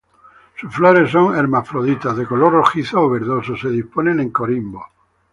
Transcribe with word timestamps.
Sus 0.59 0.73
flores 0.73 1.11
son 1.11 1.35
hermafroditas, 1.37 2.17
de 2.17 2.25
color 2.25 2.53
rojizo 2.53 3.01
o 3.01 3.07
verdoso, 3.11 3.55
se 3.55 3.69
disponen 3.69 4.19
en 4.19 4.31
corimbos. 4.31 4.87